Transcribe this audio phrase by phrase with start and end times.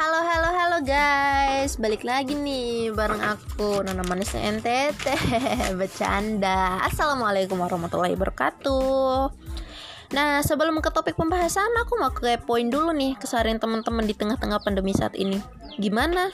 [0.00, 5.04] Halo guys, balik lagi nih bareng aku Nona Manisnya NTT
[5.78, 6.80] Bercanda.
[6.88, 9.28] Assalamualaikum warahmatullahi wabarakatuh.
[10.16, 14.64] Nah sebelum ke topik pembahasan Aku mau ke poin dulu nih Keseharian teman-teman di tengah-tengah
[14.64, 15.36] pandemi saat ini.
[15.76, 16.32] Gimana?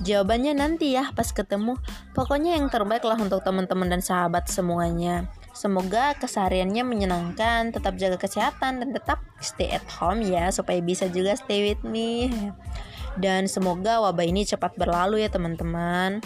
[0.00, 1.76] Jawabannya nanti ya pas ketemu.
[2.16, 8.82] Pokoknya yang terbaik lah untuk teman-teman dan sahabat semuanya Semoga kesehariannya menyenangkan, tetap jaga kesehatan
[8.82, 12.26] dan tetap stay at home ya supaya bisa juga stay with me.
[13.14, 16.18] Dan semoga wabah ini cepat berlalu ya teman-teman.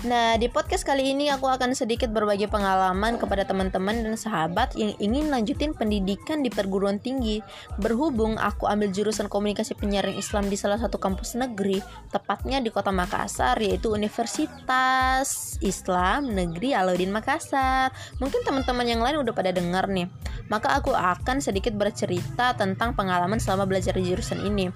[0.00, 4.96] Nah, di podcast kali ini aku akan sedikit berbagi pengalaman kepada teman-teman dan sahabat yang
[4.96, 7.44] ingin lanjutin pendidikan di perguruan tinggi.
[7.76, 12.88] Berhubung aku ambil jurusan komunikasi penyiaran Islam di salah satu kampus negeri, tepatnya di kota
[12.88, 17.92] Makassar, yaitu Universitas Islam Negeri Alauddin Makassar.
[18.24, 20.08] Mungkin teman-teman yang lain udah pada dengar nih.
[20.48, 24.72] Maka aku akan sedikit bercerita tentang pengalaman selama belajar di jurusan ini.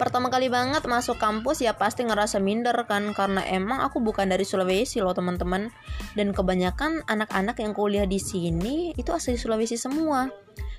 [0.00, 4.48] Pertama kali banget masuk kampus ya pasti ngerasa minder kan karena emang aku bukan dari
[4.48, 5.68] Sulawesi loh teman-teman
[6.16, 10.32] dan kebanyakan anak-anak yang kuliah di sini itu asli Sulawesi semua.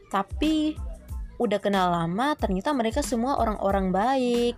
[0.09, 0.73] Tapi
[1.37, 4.57] udah kenal lama ternyata mereka semua orang-orang baik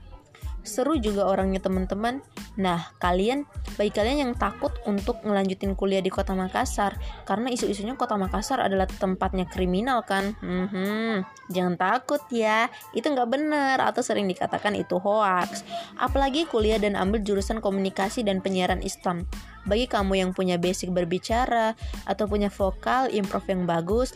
[0.63, 2.23] seru juga orangnya teman-teman.
[2.55, 3.43] Nah, kalian
[3.75, 6.97] bagi kalian yang takut untuk ngelanjutin kuliah di Kota Makassar
[7.27, 10.33] karena isu-isunya Kota Makassar adalah tempatnya kriminal kan.
[10.39, 15.67] Hmm, jangan takut ya, itu nggak benar atau sering dikatakan itu hoax.
[15.99, 19.27] Apalagi kuliah dan ambil jurusan komunikasi dan penyiaran Islam.
[19.63, 24.15] Bagi kamu yang punya basic berbicara atau punya vokal improv yang bagus,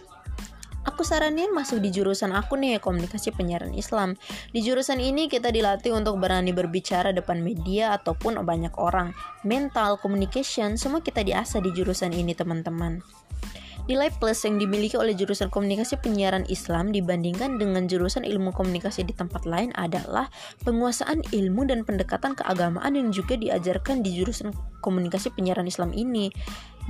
[0.88, 4.16] Aku saranin masuk di jurusan aku nih, komunikasi penyiaran Islam.
[4.56, 9.12] Di jurusan ini kita dilatih untuk berani berbicara depan media ataupun banyak orang.
[9.44, 13.04] Mental, communication, semua kita diasah di jurusan ini teman-teman.
[13.88, 19.16] Nilai plus yang dimiliki oleh jurusan komunikasi penyiaran Islam dibandingkan dengan jurusan ilmu komunikasi di
[19.16, 20.28] tempat lain adalah
[20.68, 24.52] penguasaan ilmu dan pendekatan keagamaan yang juga diajarkan di jurusan
[24.84, 26.28] komunikasi penyiaran Islam ini.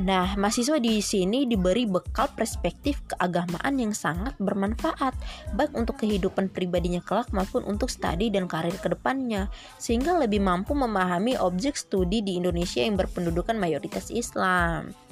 [0.02, 5.14] Nah, mahasiswa di sini diberi bekal perspektif keagamaan yang sangat bermanfaat,
[5.54, 10.74] baik untuk kehidupan pribadinya kelak maupun untuk studi dan karir ke depannya, sehingga lebih mampu
[10.74, 15.07] memahami objek studi di Indonesia yang berpendudukan mayoritas Islam.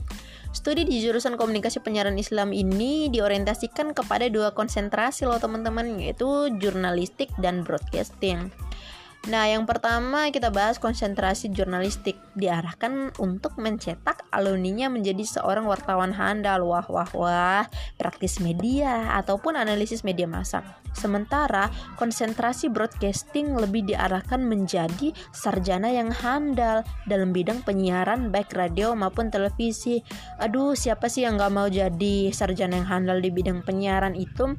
[0.56, 7.28] Studi di jurusan komunikasi penyiaran Islam ini diorientasikan kepada dua konsentrasi loh teman-teman yaitu jurnalistik
[7.44, 8.48] dan broadcasting.
[9.26, 16.70] Nah, yang pertama kita bahas konsentrasi jurnalistik diarahkan untuk mencetak alumninya menjadi seorang wartawan handal,
[16.70, 17.66] wah wah wah,
[17.98, 20.62] praktis media ataupun analisis media massa.
[20.94, 29.34] Sementara konsentrasi broadcasting lebih diarahkan menjadi sarjana yang handal dalam bidang penyiaran baik radio maupun
[29.34, 30.06] televisi.
[30.38, 34.54] Aduh, siapa sih yang gak mau jadi sarjana yang handal di bidang penyiaran itu?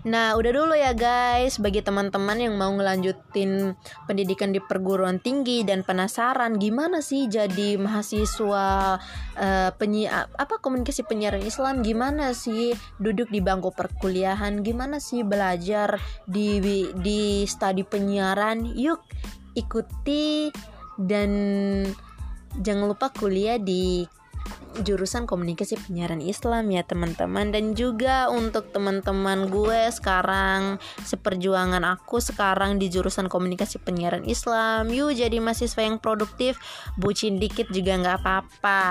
[0.00, 3.76] Nah, udah dulu ya guys, bagi teman-teman yang mau ngelanjutin
[4.08, 8.96] pendidikan di perguruan tinggi dan penasaran gimana sih jadi mahasiswa
[9.36, 16.00] uh, penyi apa komunikasi penyiaran Islam, gimana sih duduk di bangku perkuliahan, gimana sih belajar
[16.24, 16.64] di
[16.96, 19.04] di studi penyiaran, yuk
[19.52, 20.48] ikuti
[20.96, 21.30] dan
[22.56, 24.08] jangan lupa kuliah di
[24.82, 27.50] jurusan komunikasi penyiaran Islam ya teman-teman.
[27.50, 34.88] Dan juga untuk teman-teman gue sekarang seperjuangan aku sekarang di jurusan komunikasi penyiaran Islam.
[34.90, 36.56] Yuk jadi mahasiswa yang produktif.
[37.00, 38.82] Bucin dikit juga nggak apa-apa.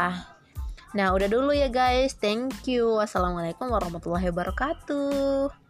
[0.97, 2.17] Nah udah dulu ya guys.
[2.17, 2.97] Thank you.
[2.97, 5.68] Wassalamualaikum warahmatullahi wabarakatuh